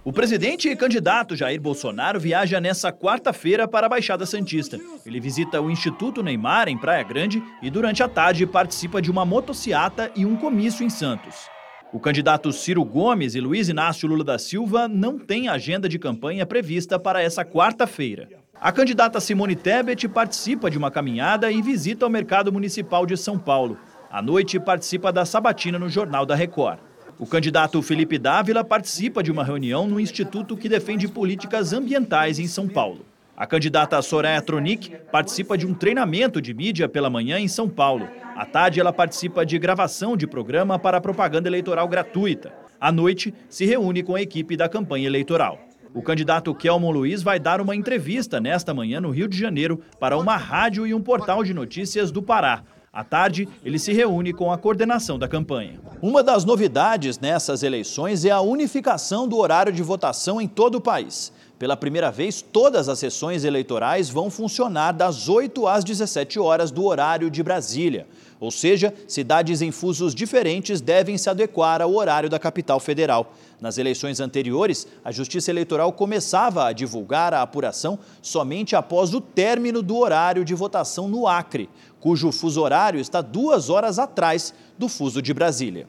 O 0.03 0.13
presidente 0.13 0.69
e 0.69 0.75
candidato 0.75 1.35
Jair 1.35 1.59
Bolsonaro 1.59 2.19
viaja 2.19 2.61
nessa 2.61 2.91
quarta-feira 2.91 3.67
para 3.67 3.85
a 3.85 3.89
Baixada 3.89 4.25
Santista. 4.25 4.79
Ele 5.05 5.19
visita 5.19 5.61
o 5.61 5.69
Instituto 5.69 6.23
Neymar, 6.23 6.69
em 6.69 6.77
Praia 6.77 7.03
Grande, 7.03 7.43
e 7.61 7.69
durante 7.69 8.01
a 8.01 8.07
tarde 8.07 8.47
participa 8.47 9.01
de 9.01 9.11
uma 9.11 9.25
motociata 9.25 10.09
e 10.15 10.25
um 10.25 10.37
comício 10.37 10.85
em 10.85 10.89
Santos. 10.89 11.49
O 11.91 11.99
candidato 11.99 12.51
Ciro 12.53 12.83
Gomes 12.85 13.35
e 13.35 13.41
Luiz 13.41 13.67
Inácio 13.67 14.07
Lula 14.07 14.23
da 14.23 14.39
Silva 14.39 14.87
não 14.87 15.19
têm 15.19 15.49
agenda 15.49 15.89
de 15.89 15.99
campanha 15.99 16.45
prevista 16.45 16.97
para 16.97 17.21
essa 17.21 17.43
quarta-feira. 17.43 18.29
A 18.61 18.73
candidata 18.73 19.21
Simone 19.21 19.55
Tebet 19.55 20.05
participa 20.09 20.69
de 20.69 20.77
uma 20.77 20.91
caminhada 20.91 21.49
e 21.49 21.61
visita 21.61 22.05
o 22.05 22.09
mercado 22.09 22.51
municipal 22.51 23.05
de 23.05 23.15
São 23.15 23.39
Paulo. 23.39 23.77
À 24.11 24.21
noite, 24.21 24.59
participa 24.59 25.13
da 25.13 25.23
sabatina 25.23 25.79
no 25.79 25.87
Jornal 25.87 26.25
da 26.25 26.35
Record. 26.35 26.77
O 27.17 27.25
candidato 27.25 27.81
Felipe 27.81 28.17
Dávila 28.17 28.61
participa 28.61 29.23
de 29.23 29.31
uma 29.31 29.45
reunião 29.45 29.87
no 29.87 29.97
instituto 29.97 30.57
que 30.57 30.67
defende 30.67 31.07
políticas 31.07 31.71
ambientais 31.71 32.37
em 32.37 32.47
São 32.47 32.67
Paulo. 32.67 33.05
A 33.37 33.47
candidata 33.47 34.01
Soraya 34.01 34.41
Tronic 34.41 34.91
participa 35.09 35.57
de 35.57 35.65
um 35.65 35.73
treinamento 35.73 36.41
de 36.41 36.53
mídia 36.53 36.89
pela 36.89 37.09
manhã 37.09 37.39
em 37.39 37.47
São 37.47 37.69
Paulo. 37.69 38.09
À 38.35 38.45
tarde, 38.45 38.81
ela 38.81 38.91
participa 38.91 39.45
de 39.45 39.57
gravação 39.57 40.17
de 40.17 40.27
programa 40.27 40.77
para 40.77 40.99
propaganda 40.99 41.47
eleitoral 41.47 41.87
gratuita. 41.87 42.51
À 42.77 42.91
noite, 42.91 43.33
se 43.47 43.65
reúne 43.65 44.03
com 44.03 44.15
a 44.15 44.21
equipe 44.21 44.57
da 44.57 44.67
campanha 44.67 45.07
eleitoral. 45.07 45.68
O 45.93 46.03
candidato 46.03 46.53
Kelmon 46.53 46.91
Luiz 46.91 47.23
vai 47.23 47.39
dar 47.39 47.59
uma 47.59 47.75
entrevista 47.75 48.39
nesta 48.39 48.73
manhã 48.75 49.01
no 49.01 49.09
Rio 49.09 49.27
de 49.27 49.37
Janeiro 49.37 49.81
para 49.99 50.17
uma 50.17 50.37
rádio 50.37 50.85
e 50.85 50.93
um 50.93 51.01
portal 51.01 51.43
de 51.43 51.51
notícias 51.51 52.11
do 52.11 52.21
Pará. 52.21 52.63
À 52.93 53.03
tarde, 53.03 53.47
ele 53.63 53.79
se 53.79 53.91
reúne 53.91 54.31
com 54.31 54.51
a 54.51 54.57
coordenação 54.57 55.17
da 55.17 55.27
campanha. 55.27 55.79
Uma 56.01 56.21
das 56.21 56.45
novidades 56.45 57.19
nessas 57.19 57.63
eleições 57.63 58.23
é 58.23 58.29
a 58.29 58.41
unificação 58.41 59.27
do 59.27 59.37
horário 59.37 59.73
de 59.73 59.81
votação 59.81 60.39
em 60.39 60.47
todo 60.47 60.75
o 60.75 60.81
país. 60.81 61.31
Pela 61.57 61.75
primeira 61.75 62.11
vez, 62.11 62.41
todas 62.41 62.87
as 62.87 62.99
sessões 62.99 63.43
eleitorais 63.43 64.09
vão 64.09 64.29
funcionar 64.29 64.91
das 64.91 65.27
8 65.27 65.67
às 65.67 65.83
17 65.83 66.39
horas 66.39 66.71
do 66.71 66.85
horário 66.85 67.29
de 67.29 67.43
Brasília. 67.43 68.07
Ou 68.39 68.51
seja, 68.51 68.93
cidades 69.07 69.61
em 69.61 69.69
fusos 69.69 70.15
diferentes 70.15 70.79
devem 70.79 71.17
se 71.17 71.29
adequar 71.29 71.81
ao 71.81 71.93
horário 71.93 72.29
da 72.29 72.39
capital 72.39 72.79
federal. 72.79 73.33
Nas 73.59 73.77
eleições 73.77 74.21
anteriores, 74.21 74.87
a 75.03 75.11
Justiça 75.11 75.51
Eleitoral 75.51 75.91
começava 75.91 76.65
a 76.65 76.71
divulgar 76.71 77.33
a 77.33 77.41
apuração 77.41 77.99
somente 78.21 78.75
após 78.75 79.13
o 79.13 79.19
término 79.19 79.81
do 79.81 79.97
horário 79.97 80.45
de 80.45 80.55
votação 80.55 81.09
no 81.09 81.27
Acre, 81.27 81.69
cujo 81.99 82.31
fuso 82.31 82.61
horário 82.61 82.99
está 82.99 83.21
duas 83.21 83.69
horas 83.69 83.99
atrás 83.99 84.53
do 84.77 84.87
fuso 84.87 85.21
de 85.21 85.33
Brasília. 85.33 85.87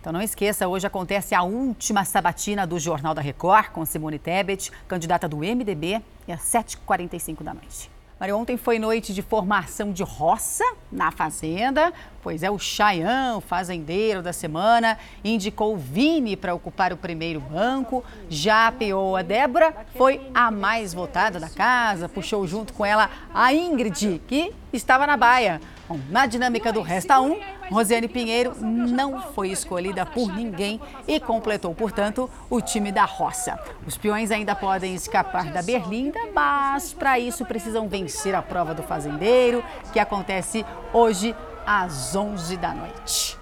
Então 0.00 0.12
não 0.12 0.22
esqueça, 0.22 0.68
hoje 0.68 0.86
acontece 0.86 1.34
a 1.34 1.42
última 1.42 2.04
sabatina 2.04 2.64
do 2.64 2.78
Jornal 2.78 3.14
da 3.14 3.20
Record 3.20 3.70
com 3.70 3.84
Simone 3.84 4.18
Tebet, 4.18 4.70
candidata 4.86 5.28
do 5.28 5.38
MDB, 5.38 6.00
e 6.28 6.32
às 6.32 6.40
7h45 6.42 7.42
da 7.42 7.52
noite. 7.52 7.97
Mário, 8.18 8.36
ontem 8.36 8.56
foi 8.56 8.80
noite 8.80 9.14
de 9.14 9.22
formação 9.22 9.92
de 9.92 10.02
roça 10.02 10.64
na 10.90 11.12
Fazenda, 11.12 11.92
pois 12.20 12.42
é 12.42 12.50
o 12.50 12.58
Chayão, 12.58 13.40
fazendeiro 13.40 14.22
da 14.22 14.32
semana, 14.32 14.98
indicou 15.22 15.74
o 15.74 15.76
Vini 15.76 16.36
para 16.36 16.52
ocupar 16.52 16.92
o 16.92 16.96
primeiro 16.96 17.38
banco. 17.38 18.04
Já 18.28 18.66
apeou 18.66 19.16
a 19.16 19.22
Débora, 19.22 19.72
foi 19.94 20.20
a 20.34 20.50
mais 20.50 20.92
votada 20.92 21.38
da 21.38 21.48
casa, 21.48 22.08
puxou 22.08 22.44
junto 22.44 22.72
com 22.72 22.84
ela 22.84 23.08
a 23.32 23.54
Ingrid, 23.54 24.20
que 24.26 24.52
estava 24.72 25.06
na 25.06 25.16
baia. 25.16 25.60
Bom, 25.88 25.98
na 26.10 26.26
dinâmica 26.26 26.70
do 26.70 26.82
Resta 26.82 27.18
1, 27.18 27.40
Rosiane 27.70 28.08
Pinheiro 28.08 28.54
não 28.60 29.22
foi 29.32 29.48
escolhida 29.48 30.04
por 30.04 30.30
ninguém 30.30 30.78
e 31.06 31.18
completou, 31.18 31.74
portanto, 31.74 32.28
o 32.50 32.60
time 32.60 32.92
da 32.92 33.06
roça. 33.06 33.58
Os 33.86 33.96
peões 33.96 34.30
ainda 34.30 34.54
podem 34.54 34.94
escapar 34.94 35.50
da 35.50 35.62
berlinda, 35.62 36.18
mas 36.34 36.92
para 36.92 37.18
isso 37.18 37.42
precisam 37.46 37.88
vencer 37.88 38.34
a 38.34 38.42
prova 38.42 38.74
do 38.74 38.82
fazendeiro, 38.82 39.64
que 39.90 39.98
acontece 39.98 40.62
hoje 40.92 41.34
às 41.66 42.14
11 42.14 42.58
da 42.58 42.74
noite. 42.74 43.38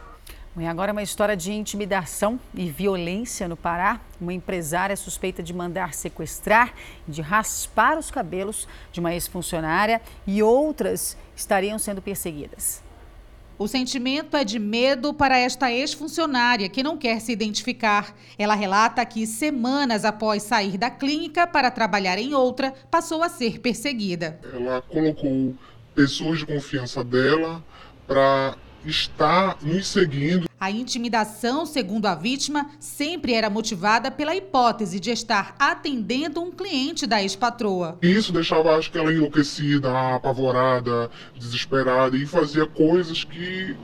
E 0.59 0.65
agora 0.65 0.91
uma 0.91 1.03
história 1.03 1.37
de 1.37 1.53
intimidação 1.53 2.41
e 2.55 2.71
violência 2.71 3.47
no 3.47 3.59
Pará. 3.59 4.01
Uma 4.19 4.33
empresária 4.33 4.97
suspeita 4.97 5.43
de 5.43 5.53
mandar 5.53 5.93
sequestrar 5.93 6.73
e 7.07 7.11
de 7.11 7.21
raspar 7.21 7.99
os 7.99 8.11
cabelos 8.11 8.67
de 8.91 8.99
uma 8.99 9.13
ex-funcionária 9.13 10.01
e 10.27 10.43
outras 10.43 11.15
estariam 11.37 11.79
sendo 11.79 12.01
perseguidas. 12.01 12.83
O 13.59 13.69
sentimento 13.69 14.35
é 14.35 14.45
de 14.45 14.59
medo 14.59 15.13
para 15.13 15.37
esta 15.37 15.71
ex-funcionária 15.71 16.71
que 16.71 16.83
não 16.83 16.97
quer 16.97 17.21
se 17.21 17.33
identificar. 17.33 18.15
Ela 18.39 18.55
relata 18.55 19.05
que 19.05 19.27
semanas 19.27 20.07
após 20.07 20.43
sair 20.43 20.79
da 20.79 20.89
clínica 20.89 21.47
para 21.47 21.71
trabalhar 21.71 22.19
em 22.19 22.33
outra, 22.33 22.73
passou 22.91 23.23
a 23.23 23.29
ser 23.29 23.61
perseguida. 23.61 24.41
Ela 24.55 24.81
colocou 24.81 25.55
pessoas 25.95 26.39
de 26.39 26.47
confiança 26.47 27.05
dela 27.05 27.63
para 28.07 28.57
estar 28.87 29.59
nos 29.63 29.87
seguindo. 29.87 30.47
A 30.59 30.71
intimidação, 30.71 31.67
segundo 31.67 32.07
a 32.07 32.15
vítima, 32.15 32.71
sempre 32.81 33.35
era 33.35 33.51
motivada 33.51 34.11
pela 34.11 34.35
hipótese 34.35 34.99
de 34.99 35.11
estar 35.11 35.55
atendendo 35.59 36.41
um 36.41 36.51
cliente 36.51 37.07
da 37.07 37.23
ex-patroa. 37.23 37.99
Isso 38.01 38.33
deixava, 38.33 38.75
acho 38.77 38.91
que 38.91 38.97
ela 38.97 39.13
enlouquecida, 39.13 40.15
apavorada, 40.15 41.11
desesperada 41.39 42.17
e 42.17 42.27
fazia 42.27 42.67
coisas 42.67 43.23
que 43.23 43.77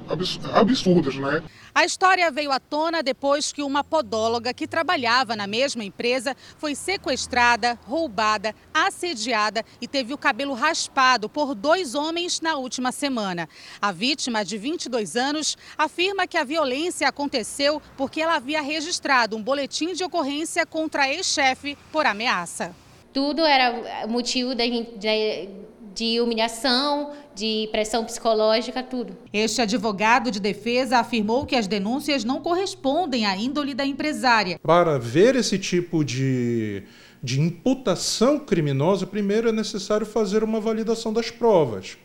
absurdas, 0.54 1.16
né? 1.16 1.42
A 1.74 1.86
história 1.86 2.30
veio 2.30 2.52
à 2.52 2.60
tona 2.60 3.02
depois 3.02 3.50
que 3.50 3.62
uma 3.62 3.82
podóloga 3.82 4.52
que 4.52 4.66
trabalhava 4.66 5.34
na 5.34 5.46
mesma 5.46 5.82
empresa 5.82 6.36
foi 6.58 6.74
sequestrada, 6.74 7.78
roubada, 7.86 8.54
assediada 8.74 9.64
e 9.80 9.88
teve 9.88 10.12
o 10.12 10.18
cabelo 10.18 10.52
raspado 10.52 11.30
por 11.30 11.54
dois 11.54 11.94
homens 11.94 12.42
na 12.42 12.56
última 12.56 12.92
semana. 12.92 13.48
A 13.80 13.90
vítima, 13.90 14.44
de 14.44 14.58
22 14.58 14.91
anos, 15.16 15.56
afirma 15.76 16.26
que 16.26 16.36
a 16.36 16.44
violência 16.44 17.08
aconteceu 17.08 17.80
porque 17.96 18.20
ela 18.20 18.36
havia 18.36 18.60
registrado 18.60 19.36
um 19.36 19.42
boletim 19.42 19.92
de 19.92 20.04
ocorrência 20.04 20.66
contra 20.66 21.02
a 21.02 21.12
ex-chefe 21.12 21.76
por 21.90 22.06
ameaça. 22.06 22.74
Tudo 23.12 23.44
era 23.44 24.06
motivo 24.06 24.54
de, 24.54 24.86
de 24.96 25.48
de 25.94 26.20
humilhação, 26.20 27.12
de 27.34 27.68
pressão 27.70 28.04
psicológica, 28.04 28.82
tudo. 28.82 29.16
Este 29.32 29.60
advogado 29.62 30.30
de 30.30 30.40
defesa 30.40 30.98
afirmou 30.98 31.46
que 31.46 31.56
as 31.56 31.66
denúncias 31.66 32.24
não 32.24 32.40
correspondem 32.40 33.26
à 33.26 33.36
índole 33.36 33.74
da 33.74 33.84
empresária. 33.84 34.58
Para 34.62 34.98
ver 34.98 35.36
esse 35.36 35.58
tipo 35.58 36.04
de, 36.04 36.82
de 37.22 37.40
imputação 37.40 38.38
criminosa, 38.38 39.06
primeiro 39.06 39.48
é 39.48 39.52
necessário 39.52 40.06
fazer 40.06 40.42
uma 40.42 40.60
validação 40.60 41.12
das 41.12 41.30
provas. 41.30 41.96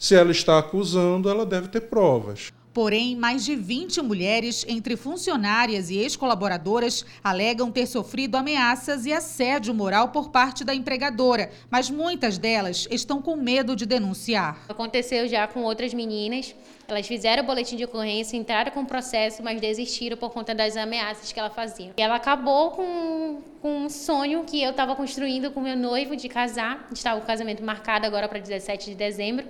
Se 0.00 0.14
ela 0.14 0.30
está 0.30 0.58
acusando, 0.58 1.28
ela 1.28 1.44
deve 1.44 1.68
ter 1.68 1.82
provas. 1.82 2.50
Porém, 2.72 3.14
mais 3.14 3.44
de 3.44 3.54
20 3.54 4.00
mulheres, 4.00 4.64
entre 4.66 4.96
funcionárias 4.96 5.90
e 5.90 5.98
ex-colaboradoras, 5.98 7.04
alegam 7.22 7.70
ter 7.70 7.84
sofrido 7.84 8.36
ameaças 8.36 9.04
e 9.04 9.12
assédio 9.12 9.74
moral 9.74 10.08
por 10.08 10.30
parte 10.30 10.64
da 10.64 10.74
empregadora, 10.74 11.50
mas 11.70 11.90
muitas 11.90 12.38
delas 12.38 12.88
estão 12.90 13.20
com 13.20 13.36
medo 13.36 13.76
de 13.76 13.84
denunciar. 13.84 14.64
Aconteceu 14.70 15.28
já 15.28 15.46
com 15.46 15.64
outras 15.64 15.92
meninas. 15.92 16.54
Elas 16.88 17.06
fizeram 17.06 17.42
o 17.42 17.46
boletim 17.46 17.76
de 17.76 17.84
ocorrência, 17.84 18.38
entraram 18.38 18.72
com 18.72 18.80
o 18.80 18.86
processo, 18.86 19.42
mas 19.42 19.60
desistiram 19.60 20.16
por 20.16 20.30
conta 20.30 20.54
das 20.54 20.78
ameaças 20.78 21.30
que 21.30 21.38
ela 21.38 21.50
fazia. 21.50 21.92
E 21.94 22.00
ela 22.00 22.16
acabou 22.16 22.70
com, 22.70 23.42
com 23.60 23.84
um 23.84 23.90
sonho 23.90 24.44
que 24.44 24.62
eu 24.62 24.70
estava 24.70 24.96
construindo 24.96 25.50
com 25.50 25.60
meu 25.60 25.76
noivo 25.76 26.16
de 26.16 26.26
casar. 26.26 26.88
Estava 26.90 27.20
o 27.20 27.22
casamento 27.22 27.62
marcado 27.62 28.06
agora 28.06 28.26
para 28.26 28.38
17 28.38 28.86
de 28.86 28.96
dezembro. 28.96 29.44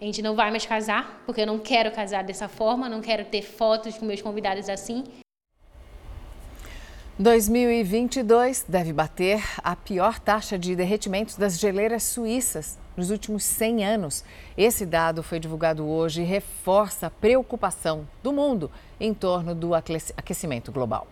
A 0.00 0.04
gente 0.04 0.20
não 0.20 0.36
vai 0.36 0.50
mais 0.50 0.66
casar, 0.66 1.22
porque 1.24 1.40
eu 1.40 1.46
não 1.46 1.58
quero 1.58 1.90
casar 1.90 2.22
dessa 2.22 2.48
forma, 2.48 2.88
não 2.88 3.00
quero 3.00 3.24
ter 3.24 3.42
fotos 3.42 3.96
com 3.96 4.04
meus 4.04 4.20
convidados 4.20 4.68
assim. 4.68 5.04
2022 7.18 8.66
deve 8.68 8.92
bater 8.92 9.42
a 9.64 9.74
pior 9.74 10.18
taxa 10.18 10.58
de 10.58 10.76
derretimento 10.76 11.40
das 11.40 11.58
geleiras 11.58 12.02
suíças 12.02 12.78
nos 12.94 13.10
últimos 13.10 13.42
100 13.42 13.86
anos. 13.86 14.24
Esse 14.54 14.84
dado 14.84 15.22
foi 15.22 15.40
divulgado 15.40 15.86
hoje 15.86 16.20
e 16.20 16.24
reforça 16.26 17.06
a 17.06 17.10
preocupação 17.10 18.06
do 18.22 18.34
mundo 18.34 18.70
em 19.00 19.14
torno 19.14 19.54
do 19.54 19.74
aquecimento 19.74 20.70
global. 20.70 21.06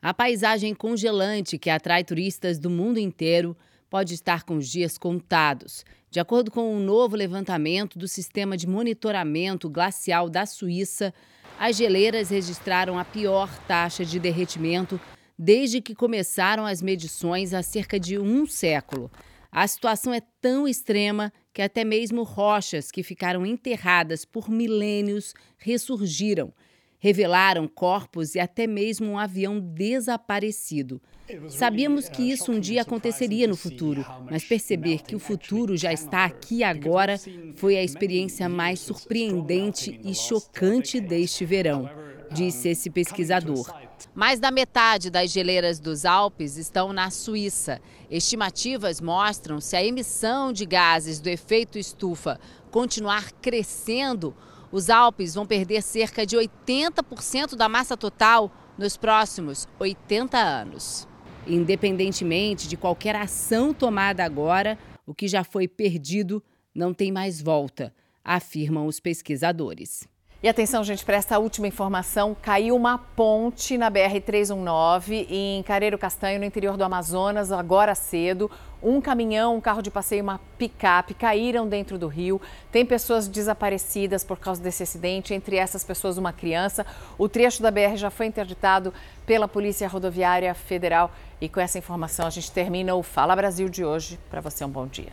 A 0.00 0.14
paisagem 0.14 0.74
congelante 0.76 1.58
que 1.58 1.70
atrai 1.70 2.04
turistas 2.04 2.56
do 2.56 2.70
mundo 2.70 2.98
inteiro 2.98 3.56
pode 3.92 4.14
estar 4.14 4.44
com 4.44 4.56
os 4.56 4.70
dias 4.70 4.96
contados. 4.96 5.84
De 6.10 6.18
acordo 6.18 6.50
com 6.50 6.74
um 6.74 6.80
novo 6.80 7.14
levantamento 7.14 7.98
do 7.98 8.08
Sistema 8.08 8.56
de 8.56 8.66
Monitoramento 8.66 9.68
Glacial 9.68 10.30
da 10.30 10.46
Suíça, 10.46 11.12
as 11.60 11.76
geleiras 11.76 12.30
registraram 12.30 12.98
a 12.98 13.04
pior 13.04 13.54
taxa 13.68 14.02
de 14.02 14.18
derretimento 14.18 14.98
desde 15.38 15.82
que 15.82 15.94
começaram 15.94 16.64
as 16.64 16.80
medições 16.80 17.52
há 17.52 17.62
cerca 17.62 18.00
de 18.00 18.18
um 18.18 18.46
século. 18.46 19.10
A 19.50 19.68
situação 19.68 20.14
é 20.14 20.22
tão 20.40 20.66
extrema 20.66 21.30
que 21.52 21.60
até 21.60 21.84
mesmo 21.84 22.22
rochas 22.22 22.90
que 22.90 23.02
ficaram 23.02 23.44
enterradas 23.44 24.24
por 24.24 24.48
milênios 24.48 25.34
ressurgiram 25.58 26.54
revelaram 27.02 27.66
corpos 27.66 28.36
e 28.36 28.38
até 28.38 28.64
mesmo 28.64 29.10
um 29.10 29.18
avião 29.18 29.58
desaparecido. 29.58 31.02
Sabíamos 31.48 32.08
que 32.08 32.22
isso 32.22 32.50
um 32.50 32.58
dia 32.58 32.82
aconteceria 32.82 33.46
no 33.46 33.56
futuro, 33.56 34.04
mas 34.30 34.44
perceber 34.44 35.02
que 35.02 35.14
o 35.14 35.20
futuro 35.20 35.76
já 35.76 35.92
está 35.92 36.24
aqui 36.24 36.64
agora 36.64 37.18
foi 37.56 37.76
a 37.76 37.82
experiência 37.82 38.48
mais 38.48 38.80
surpreendente 38.80 40.00
e 40.04 40.14
chocante 40.14 41.00
deste 41.00 41.44
verão, 41.44 41.88
disse 42.30 42.68
esse 42.68 42.90
pesquisador. 42.90 43.72
Mais 44.14 44.40
da 44.40 44.50
metade 44.50 45.10
das 45.10 45.30
geleiras 45.30 45.78
dos 45.78 46.04
Alpes 46.04 46.56
estão 46.56 46.92
na 46.92 47.10
Suíça. 47.10 47.80
Estimativas 48.10 49.00
mostram 49.00 49.60
se 49.60 49.76
a 49.76 49.82
emissão 49.82 50.52
de 50.52 50.66
gases 50.66 51.20
do 51.20 51.28
efeito 51.28 51.78
estufa 51.78 52.38
continuar 52.70 53.32
crescendo, 53.32 54.34
os 54.72 54.90
Alpes 54.90 55.34
vão 55.34 55.46
perder 55.46 55.82
cerca 55.82 56.26
de 56.26 56.36
80% 56.36 57.54
da 57.54 57.68
massa 57.68 57.96
total 57.96 58.50
nos 58.76 58.96
próximos 58.96 59.68
80 59.78 60.36
anos. 60.38 61.06
Independentemente 61.46 62.68
de 62.68 62.76
qualquer 62.76 63.16
ação 63.16 63.74
tomada 63.74 64.24
agora, 64.24 64.78
o 65.06 65.14
que 65.14 65.26
já 65.26 65.42
foi 65.42 65.66
perdido 65.66 66.42
não 66.74 66.94
tem 66.94 67.10
mais 67.10 67.42
volta, 67.42 67.92
afirmam 68.24 68.86
os 68.86 69.00
pesquisadores. 69.00 70.08
E 70.42 70.48
atenção, 70.48 70.82
gente, 70.82 71.04
para 71.04 71.16
essa 71.16 71.38
última 71.38 71.68
informação: 71.68 72.36
caiu 72.40 72.74
uma 72.74 72.98
ponte 72.98 73.78
na 73.78 73.90
BR-319 73.90 75.26
em 75.30 75.62
Careiro 75.62 75.96
Castanho, 75.96 76.40
no 76.40 76.44
interior 76.44 76.76
do 76.76 76.82
Amazonas, 76.82 77.52
agora 77.52 77.94
cedo. 77.94 78.50
Um 78.82 79.00
caminhão, 79.00 79.56
um 79.56 79.60
carro 79.60 79.80
de 79.80 79.90
passeio 79.90 80.20
e 80.20 80.22
uma 80.22 80.40
picape 80.58 81.14
caíram 81.14 81.68
dentro 81.68 81.96
do 81.96 82.08
rio. 82.08 82.40
Tem 82.70 82.84
pessoas 82.84 83.28
desaparecidas 83.28 84.24
por 84.24 84.38
causa 84.38 84.60
desse 84.60 84.82
acidente, 84.82 85.32
entre 85.32 85.56
essas 85.56 85.84
pessoas, 85.84 86.18
uma 86.18 86.32
criança. 86.32 86.84
O 87.16 87.28
trecho 87.28 87.62
da 87.62 87.70
BR 87.70 87.96
já 87.96 88.10
foi 88.10 88.26
interditado 88.26 88.92
pela 89.24 89.48
Polícia 89.48 89.88
Rodoviária 89.88 90.52
Federal. 90.54 91.10
E 91.40 91.48
com 91.48 91.60
essa 91.60 91.78
informação, 91.78 92.26
a 92.26 92.30
gente 92.30 92.50
termina 92.50 92.94
o 92.94 93.02
Fala 93.02 93.34
Brasil 93.34 93.68
de 93.68 93.84
hoje. 93.84 94.18
Para 94.30 94.40
você, 94.40 94.64
um 94.64 94.68
bom 94.68 94.86
dia. 94.86 95.10